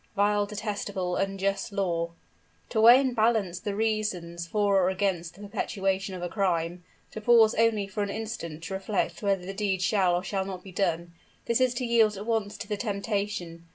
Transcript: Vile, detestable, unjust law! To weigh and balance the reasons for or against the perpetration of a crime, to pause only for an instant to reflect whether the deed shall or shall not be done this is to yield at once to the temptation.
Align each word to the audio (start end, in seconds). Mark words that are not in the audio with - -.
Vile, 0.15 0.47
detestable, 0.47 1.15
unjust 1.15 1.71
law! 1.71 2.09
To 2.69 2.81
weigh 2.81 2.99
and 2.99 3.15
balance 3.15 3.59
the 3.59 3.75
reasons 3.75 4.47
for 4.47 4.81
or 4.81 4.89
against 4.89 5.35
the 5.35 5.41
perpetration 5.41 6.15
of 6.15 6.23
a 6.23 6.27
crime, 6.27 6.83
to 7.11 7.21
pause 7.21 7.53
only 7.53 7.85
for 7.85 8.01
an 8.01 8.09
instant 8.09 8.63
to 8.63 8.73
reflect 8.73 9.21
whether 9.21 9.45
the 9.45 9.53
deed 9.53 9.79
shall 9.83 10.15
or 10.15 10.23
shall 10.23 10.43
not 10.43 10.63
be 10.63 10.71
done 10.71 11.13
this 11.45 11.61
is 11.61 11.75
to 11.75 11.85
yield 11.85 12.17
at 12.17 12.25
once 12.25 12.57
to 12.57 12.67
the 12.67 12.77
temptation. 12.77 13.67